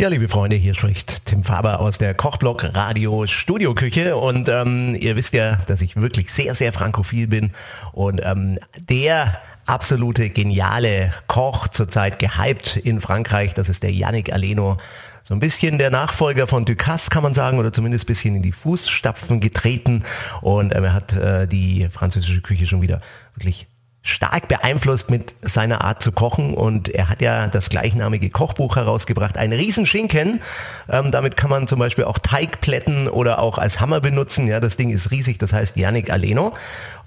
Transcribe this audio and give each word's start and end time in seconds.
Ja, 0.00 0.08
liebe 0.08 0.28
Freunde, 0.28 0.56
hier 0.56 0.74
spricht 0.74 1.24
Tim 1.24 1.44
Faber 1.44 1.78
aus 1.78 1.98
der 1.98 2.14
Kochblock 2.14 2.74
Radio 2.74 3.28
Studioküche 3.28 4.16
und 4.16 4.48
ähm, 4.48 4.96
ihr 4.98 5.14
wisst 5.14 5.34
ja, 5.34 5.60
dass 5.68 5.82
ich 5.82 5.94
wirklich 5.94 6.32
sehr, 6.32 6.56
sehr 6.56 6.72
frankophil 6.72 7.28
bin 7.28 7.52
und 7.92 8.20
ähm, 8.24 8.58
der 8.76 9.40
absolute 9.66 10.30
geniale 10.30 11.14
Koch 11.28 11.68
zurzeit 11.68 12.18
gehypt 12.18 12.76
in 12.76 13.00
Frankreich, 13.00 13.54
das 13.54 13.68
ist 13.68 13.84
der 13.84 13.92
Yannick 13.92 14.32
Aleno. 14.32 14.78
So 15.22 15.32
ein 15.32 15.38
bisschen 15.38 15.78
der 15.78 15.90
Nachfolger 15.90 16.48
von 16.48 16.64
Ducasse, 16.64 17.08
kann 17.08 17.22
man 17.22 17.32
sagen, 17.32 17.60
oder 17.60 17.72
zumindest 17.72 18.04
ein 18.04 18.08
bisschen 18.08 18.34
in 18.34 18.42
die 18.42 18.50
Fußstapfen 18.50 19.38
getreten. 19.38 20.02
Und 20.42 20.74
ähm, 20.74 20.82
er 20.82 20.92
hat 20.92 21.12
äh, 21.12 21.46
die 21.46 21.88
französische 21.88 22.40
Küche 22.40 22.66
schon 22.66 22.82
wieder 22.82 23.00
wirklich 23.36 23.68
stark 24.06 24.48
beeinflusst 24.48 25.10
mit 25.10 25.34
seiner 25.40 25.82
Art 25.82 26.02
zu 26.02 26.12
kochen 26.12 26.52
und 26.52 26.90
er 26.90 27.08
hat 27.08 27.22
ja 27.22 27.46
das 27.46 27.70
gleichnamige 27.70 28.28
Kochbuch 28.28 28.76
herausgebracht, 28.76 29.38
ein 29.38 29.50
Riesenschinken. 29.50 30.42
Ähm, 30.90 31.10
damit 31.10 31.38
kann 31.38 31.48
man 31.48 31.66
zum 31.66 31.78
Beispiel 31.78 32.04
auch 32.04 32.18
Teigplätten 32.18 33.08
oder 33.08 33.38
auch 33.38 33.56
als 33.56 33.80
Hammer 33.80 34.02
benutzen. 34.02 34.46
Ja, 34.46 34.60
das 34.60 34.76
Ding 34.76 34.90
ist 34.90 35.10
riesig, 35.10 35.38
das 35.38 35.54
heißt 35.54 35.78
Yannick 35.78 36.10
Aleno. 36.10 36.52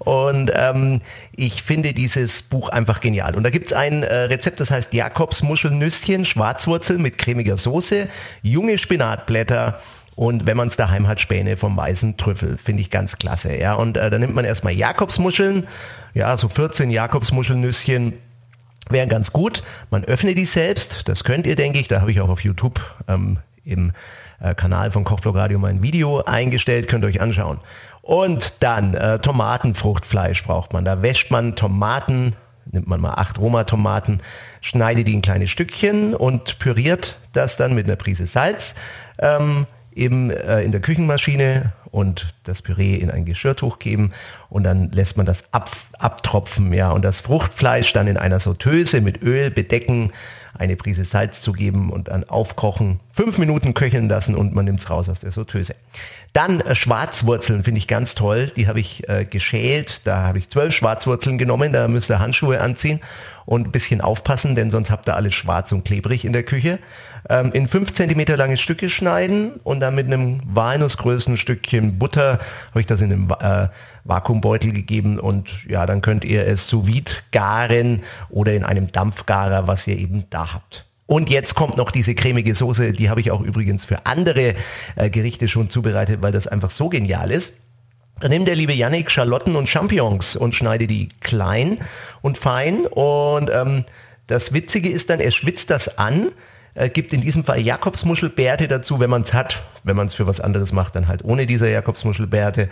Und 0.00 0.50
ähm, 0.56 1.00
ich 1.30 1.62
finde 1.62 1.94
dieses 1.94 2.42
Buch 2.42 2.68
einfach 2.68 2.98
genial. 2.98 3.36
Und 3.36 3.44
da 3.44 3.50
gibt's 3.50 3.72
ein 3.72 4.02
äh, 4.02 4.14
Rezept, 4.22 4.58
das 4.58 4.72
heißt 4.72 4.92
Jakobs 4.92 5.44
Muschelnüsschen, 5.44 6.24
Schwarzwurzel 6.24 6.98
mit 6.98 7.16
cremiger 7.16 7.56
Soße, 7.56 8.08
junge 8.42 8.76
Spinatblätter, 8.76 9.78
und 10.18 10.48
wenn 10.48 10.56
man 10.56 10.66
es 10.66 10.76
daheim 10.76 11.06
hat, 11.06 11.20
Späne 11.20 11.56
vom 11.56 11.76
weißen 11.76 12.16
Trüffel. 12.16 12.58
Finde 12.58 12.80
ich 12.80 12.90
ganz 12.90 13.18
klasse. 13.18 13.54
Ja, 13.54 13.74
und 13.74 13.96
äh, 13.96 14.10
da 14.10 14.18
nimmt 14.18 14.34
man 14.34 14.44
erstmal 14.44 14.72
Jakobsmuscheln, 14.72 15.68
ja, 16.12 16.36
so 16.36 16.48
14 16.48 16.90
Jakobsmuschelnüsschen 16.90 18.14
wären 18.90 19.08
ganz 19.08 19.32
gut. 19.32 19.62
Man 19.92 20.02
öffnet 20.02 20.36
die 20.36 20.44
selbst, 20.44 21.08
das 21.08 21.22
könnt 21.22 21.46
ihr, 21.46 21.54
denke 21.54 21.78
ich. 21.78 21.86
Da 21.86 22.00
habe 22.00 22.10
ich 22.10 22.20
auch 22.20 22.30
auf 22.30 22.42
YouTube 22.42 22.80
ähm, 23.06 23.38
im 23.62 23.92
äh, 24.40 24.56
Kanal 24.56 24.90
von 24.90 25.04
Kochblog 25.04 25.36
Radio 25.36 25.60
mein 25.60 25.84
Video 25.84 26.24
eingestellt, 26.24 26.88
könnt 26.88 27.04
ihr 27.04 27.08
euch 27.08 27.20
anschauen. 27.20 27.60
Und 28.02 28.54
dann 28.58 28.94
äh, 28.94 29.20
Tomatenfruchtfleisch 29.20 30.42
braucht 30.42 30.72
man. 30.72 30.84
Da 30.84 31.00
wäscht 31.00 31.30
man 31.30 31.54
Tomaten, 31.54 32.34
nimmt 32.72 32.88
man 32.88 33.00
mal 33.00 33.14
acht 33.14 33.38
Roma-Tomaten, 33.38 34.18
schneidet 34.62 35.06
die 35.06 35.14
in 35.14 35.22
kleine 35.22 35.46
Stückchen 35.46 36.12
und 36.12 36.58
püriert 36.58 37.16
das 37.32 37.56
dann 37.56 37.72
mit 37.72 37.86
einer 37.86 37.94
Prise 37.94 38.26
Salz. 38.26 38.74
Ähm, 39.20 39.68
eben 39.98 40.30
äh, 40.30 40.62
in 40.62 40.72
der 40.72 40.80
Küchenmaschine 40.80 41.72
und 41.90 42.28
das 42.44 42.62
Püree 42.62 42.94
in 42.96 43.10
ein 43.10 43.24
Geschirrtuch 43.24 43.78
geben 43.78 44.12
und 44.48 44.64
dann 44.64 44.90
lässt 44.90 45.16
man 45.16 45.26
das 45.26 45.52
ab, 45.52 45.70
abtropfen, 45.98 46.72
ja, 46.72 46.90
und 46.90 47.04
das 47.04 47.20
Fruchtfleisch 47.20 47.92
dann 47.92 48.06
in 48.06 48.16
einer 48.16 48.40
Sauteuse 48.40 49.00
mit 49.00 49.22
Öl 49.22 49.50
bedecken, 49.50 50.12
eine 50.54 50.76
Prise 50.76 51.04
Salz 51.04 51.40
zugeben 51.40 51.90
und 51.90 52.08
dann 52.08 52.24
aufkochen, 52.24 53.00
fünf 53.18 53.38
Minuten 53.38 53.74
köcheln 53.74 54.08
lassen 54.08 54.36
und 54.36 54.54
man 54.54 54.64
nimmt 54.64 54.78
es 54.78 54.90
raus 54.90 55.08
aus 55.08 55.18
der 55.18 55.32
Sauteuse. 55.32 55.74
Dann 56.34 56.60
äh, 56.60 56.76
Schwarzwurzeln 56.76 57.64
finde 57.64 57.78
ich 57.78 57.88
ganz 57.88 58.14
toll, 58.14 58.52
die 58.54 58.68
habe 58.68 58.78
ich 58.78 59.08
äh, 59.08 59.24
geschält, 59.24 60.02
da 60.04 60.22
habe 60.22 60.38
ich 60.38 60.48
zwölf 60.50 60.72
Schwarzwurzeln 60.72 61.36
genommen, 61.36 61.72
da 61.72 61.88
müsst 61.88 62.12
ihr 62.12 62.20
Handschuhe 62.20 62.60
anziehen 62.60 63.00
und 63.44 63.66
ein 63.66 63.70
bisschen 63.72 64.00
aufpassen, 64.00 64.54
denn 64.54 64.70
sonst 64.70 64.92
habt 64.92 65.08
ihr 65.08 65.16
alles 65.16 65.34
schwarz 65.34 65.72
und 65.72 65.84
klebrig 65.84 66.24
in 66.24 66.32
der 66.32 66.44
Küche. 66.44 66.78
Ähm, 67.28 67.50
in 67.50 67.66
fünf 67.66 67.92
Zentimeter 67.92 68.36
lange 68.36 68.56
Stücke 68.56 68.88
schneiden 68.88 69.54
und 69.64 69.80
dann 69.80 69.96
mit 69.96 70.06
einem 70.06 70.38
Walnussgrößen 70.44 71.36
Stückchen 71.36 71.98
Butter 71.98 72.38
habe 72.70 72.80
ich 72.80 72.86
das 72.86 73.00
in 73.00 73.12
einem 73.12 73.34
äh, 73.40 73.66
Vakuumbeutel 74.04 74.72
gegeben 74.72 75.18
und 75.18 75.64
ja, 75.64 75.86
dann 75.86 76.02
könnt 76.02 76.24
ihr 76.24 76.46
es 76.46 76.68
sous 76.68 76.86
vide 76.86 77.10
garen 77.32 78.02
oder 78.28 78.52
in 78.52 78.62
einem 78.62 78.86
Dampfgarer, 78.86 79.66
was 79.66 79.88
ihr 79.88 79.98
eben 79.98 80.26
da 80.30 80.54
habt. 80.54 80.87
Und 81.08 81.30
jetzt 81.30 81.54
kommt 81.54 81.78
noch 81.78 81.90
diese 81.90 82.14
cremige 82.14 82.54
Soße, 82.54 82.92
die 82.92 83.08
habe 83.08 83.22
ich 83.22 83.30
auch 83.30 83.40
übrigens 83.40 83.86
für 83.86 84.04
andere 84.04 84.54
äh, 84.94 85.08
Gerichte 85.08 85.48
schon 85.48 85.70
zubereitet, 85.70 86.20
weil 86.20 86.32
das 86.32 86.46
einfach 86.46 86.68
so 86.68 86.90
genial 86.90 87.30
ist. 87.30 87.54
Dann 88.20 88.30
nimmt 88.30 88.46
der 88.46 88.56
liebe 88.56 88.74
Yannick 88.74 89.10
Schalotten 89.10 89.56
und 89.56 89.70
Champignons 89.70 90.36
und 90.36 90.54
schneidet 90.54 90.90
die 90.90 91.08
klein 91.20 91.78
und 92.20 92.36
fein. 92.36 92.84
Und 92.84 93.48
ähm, 93.50 93.86
das 94.26 94.52
Witzige 94.52 94.90
ist 94.90 95.08
dann, 95.08 95.18
er 95.18 95.30
schwitzt 95.30 95.70
das 95.70 95.96
an, 95.96 96.30
äh, 96.78 96.88
gibt 96.88 97.12
in 97.12 97.20
diesem 97.20 97.44
Fall 97.44 97.60
Jakobsmuschelbärte 97.60 98.68
dazu, 98.68 99.00
wenn 99.00 99.10
man 99.10 99.22
es 99.22 99.34
hat. 99.34 99.62
Wenn 99.82 99.96
man 99.96 100.06
es 100.06 100.14
für 100.14 100.26
was 100.26 100.40
anderes 100.40 100.72
macht, 100.72 100.94
dann 100.96 101.08
halt 101.08 101.24
ohne 101.24 101.46
diese 101.46 101.68
Jakobsmuschelbärte. 101.68 102.68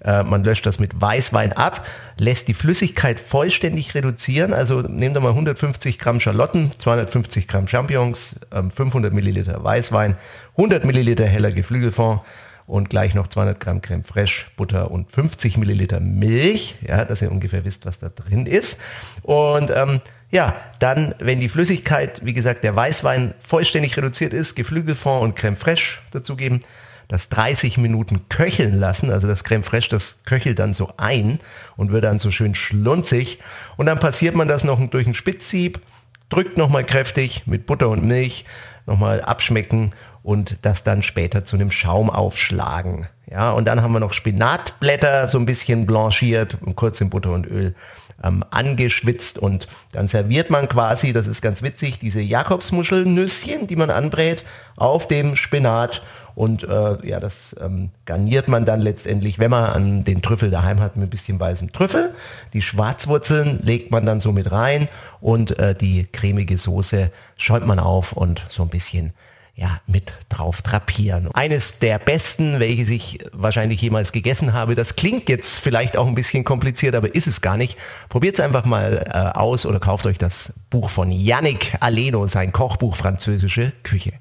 Äh, 0.00 0.22
man 0.22 0.44
löscht 0.44 0.64
das 0.64 0.78
mit 0.78 1.00
Weißwein 1.00 1.52
ab, 1.52 1.84
lässt 2.18 2.46
die 2.46 2.54
Flüssigkeit 2.54 3.18
vollständig 3.18 3.94
reduzieren. 3.94 4.52
Also 4.52 4.82
nehmt 4.82 5.16
ihr 5.16 5.20
mal 5.20 5.30
150 5.30 5.98
Gramm 5.98 6.20
Schalotten, 6.20 6.70
250 6.78 7.48
Gramm 7.48 7.66
Champignons, 7.66 8.36
äh, 8.50 8.62
500 8.62 9.12
Milliliter 9.12 9.62
Weißwein, 9.62 10.16
100 10.56 10.84
Milliliter 10.84 11.26
heller 11.26 11.50
Geflügelfond 11.50 12.20
und 12.68 12.90
gleich 12.90 13.14
noch 13.14 13.26
200 13.26 13.58
Gramm 13.58 13.80
Creme 13.80 14.04
Fraiche, 14.04 14.44
Butter 14.56 14.90
und 14.90 15.10
50 15.10 15.56
Milliliter 15.56 16.00
Milch, 16.00 16.76
ja, 16.86 17.04
dass 17.04 17.22
ihr 17.22 17.32
ungefähr 17.32 17.64
wisst, 17.64 17.86
was 17.86 17.98
da 17.98 18.10
drin 18.10 18.44
ist. 18.46 18.78
Und 19.22 19.70
ähm, 19.74 20.02
ja, 20.30 20.54
dann, 20.78 21.14
wenn 21.18 21.40
die 21.40 21.48
Flüssigkeit, 21.48 22.20
wie 22.24 22.34
gesagt, 22.34 22.62
der 22.62 22.76
Weißwein 22.76 23.32
vollständig 23.40 23.96
reduziert 23.96 24.34
ist, 24.34 24.54
Geflügelfond 24.54 25.22
und 25.22 25.34
Creme 25.34 25.56
Fraiche 25.56 25.98
dazugeben, 26.10 26.60
das 27.08 27.30
30 27.30 27.78
Minuten 27.78 28.28
köcheln 28.28 28.78
lassen, 28.78 29.10
also 29.10 29.26
das 29.26 29.44
Creme 29.44 29.64
Fraiche, 29.64 29.88
das 29.88 30.18
köchelt 30.26 30.58
dann 30.58 30.74
so 30.74 30.92
ein 30.98 31.38
und 31.78 31.90
wird 31.90 32.04
dann 32.04 32.18
so 32.18 32.30
schön 32.30 32.54
schlunzig 32.54 33.38
und 33.78 33.86
dann 33.86 33.98
passiert 33.98 34.34
man 34.34 34.46
das 34.46 34.62
noch 34.62 34.78
durch 34.90 35.06
ein 35.06 35.14
Spitzsieb, 35.14 35.80
drückt 36.28 36.58
nochmal 36.58 36.84
kräftig 36.84 37.46
mit 37.46 37.64
Butter 37.64 37.88
und 37.88 38.04
Milch, 38.04 38.44
nochmal 38.84 39.22
abschmecken 39.22 39.92
und 40.22 40.56
das 40.62 40.82
dann 40.82 41.02
später 41.02 41.44
zu 41.44 41.56
einem 41.56 41.70
Schaum 41.70 42.10
aufschlagen. 42.10 43.06
Ja, 43.30 43.50
und 43.50 43.66
dann 43.66 43.82
haben 43.82 43.92
wir 43.92 44.00
noch 44.00 44.12
Spinatblätter 44.12 45.28
so 45.28 45.38
ein 45.38 45.46
bisschen 45.46 45.86
blanchiert 45.86 46.56
und 46.62 46.76
kurz 46.76 47.00
in 47.00 47.10
Butter 47.10 47.32
und 47.32 47.46
Öl 47.46 47.74
ähm, 48.22 48.44
angeschwitzt 48.50 49.38
und 49.38 49.68
dann 49.92 50.08
serviert 50.08 50.50
man 50.50 50.68
quasi, 50.68 51.12
das 51.12 51.26
ist 51.26 51.42
ganz 51.42 51.62
witzig, 51.62 51.98
diese 51.98 52.20
Jakobsmuschelnüsschen, 52.20 53.66
die 53.66 53.76
man 53.76 53.90
anbrät, 53.90 54.44
auf 54.76 55.06
dem 55.06 55.36
Spinat 55.36 56.02
und 56.38 56.62
äh, 56.62 57.04
ja, 57.04 57.18
das 57.18 57.56
ähm, 57.60 57.90
garniert 58.06 58.46
man 58.46 58.64
dann 58.64 58.80
letztendlich, 58.80 59.40
wenn 59.40 59.50
man 59.50 59.64
an 59.64 60.04
den 60.04 60.22
Trüffel 60.22 60.50
daheim 60.50 60.78
hat, 60.78 60.94
mit 60.94 61.08
ein 61.08 61.10
bisschen 61.10 61.40
weißem 61.40 61.72
Trüffel. 61.72 62.14
Die 62.52 62.62
Schwarzwurzeln 62.62 63.58
legt 63.64 63.90
man 63.90 64.06
dann 64.06 64.20
so 64.20 64.30
mit 64.30 64.52
rein 64.52 64.88
und 65.20 65.58
äh, 65.58 65.74
die 65.74 66.04
cremige 66.04 66.56
Soße 66.56 67.10
schäumt 67.36 67.66
man 67.66 67.80
auf 67.80 68.12
und 68.12 68.44
so 68.48 68.62
ein 68.62 68.68
bisschen 68.68 69.12
ja, 69.58 69.80
mit 69.88 70.12
drauf 70.28 70.62
drapieren. 70.62 71.30
Eines 71.34 71.80
der 71.80 71.98
besten, 71.98 72.60
welches 72.60 72.90
ich 72.90 73.18
wahrscheinlich 73.32 73.82
jemals 73.82 74.12
gegessen 74.12 74.52
habe. 74.52 74.76
Das 74.76 74.94
klingt 74.94 75.28
jetzt 75.28 75.58
vielleicht 75.58 75.96
auch 75.96 76.06
ein 76.06 76.14
bisschen 76.14 76.44
kompliziert, 76.44 76.94
aber 76.94 77.12
ist 77.12 77.26
es 77.26 77.40
gar 77.40 77.56
nicht. 77.56 77.76
Probiert 78.08 78.38
es 78.38 78.44
einfach 78.44 78.64
mal 78.64 79.04
äh, 79.12 79.36
aus 79.36 79.66
oder 79.66 79.80
kauft 79.80 80.06
euch 80.06 80.16
das 80.16 80.52
Buch 80.70 80.90
von 80.90 81.10
Yannick 81.10 81.76
Aleno, 81.80 82.26
sein 82.26 82.52
Kochbuch 82.52 82.94
Französische 82.94 83.72
Küche. 83.82 84.12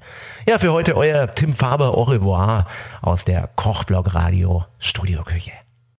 Ja, 0.50 0.58
für 0.58 0.74
heute 0.74 0.98
euer 0.98 1.32
Tim 1.36 1.54
Faber 1.54 1.96
Au 1.96 2.04
revoir 2.04 2.66
aus 3.04 3.24
der 3.24 3.48
Kochblog 3.56 4.16
Radio 4.16 4.66
Studioküche. 4.80 5.67